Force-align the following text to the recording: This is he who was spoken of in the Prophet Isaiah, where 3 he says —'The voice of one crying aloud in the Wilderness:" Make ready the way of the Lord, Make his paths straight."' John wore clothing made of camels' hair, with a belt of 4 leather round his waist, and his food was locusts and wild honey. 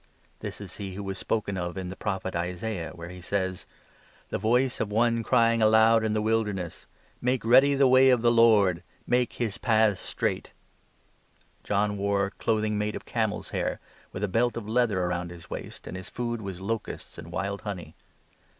This 0.39 0.59
is 0.59 0.77
he 0.77 0.95
who 0.95 1.03
was 1.03 1.19
spoken 1.19 1.57
of 1.57 1.77
in 1.77 1.89
the 1.89 1.95
Prophet 1.95 2.35
Isaiah, 2.35 2.89
where 2.95 3.09
3 3.09 3.15
he 3.17 3.21
says 3.21 3.67
—'The 4.31 4.39
voice 4.39 4.79
of 4.79 4.91
one 4.91 5.21
crying 5.21 5.61
aloud 5.61 6.03
in 6.03 6.13
the 6.13 6.23
Wilderness:" 6.23 6.87
Make 7.21 7.45
ready 7.45 7.75
the 7.75 7.87
way 7.87 8.09
of 8.09 8.23
the 8.23 8.31
Lord, 8.31 8.81
Make 9.05 9.33
his 9.33 9.59
paths 9.59 10.01
straight."' 10.01 10.53
John 11.63 11.97
wore 11.99 12.31
clothing 12.39 12.79
made 12.79 12.95
of 12.95 13.05
camels' 13.05 13.49
hair, 13.49 13.79
with 14.11 14.23
a 14.23 14.27
belt 14.27 14.57
of 14.57 14.63
4 14.63 14.71
leather 14.71 15.07
round 15.07 15.29
his 15.29 15.51
waist, 15.51 15.85
and 15.85 15.95
his 15.95 16.09
food 16.09 16.41
was 16.41 16.59
locusts 16.61 17.19
and 17.19 17.31
wild 17.31 17.61
honey. 17.61 17.93